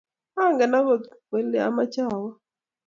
[0.43, 2.35] angen agot wele amoche awook